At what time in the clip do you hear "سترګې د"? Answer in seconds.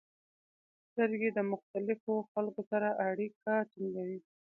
0.89-1.39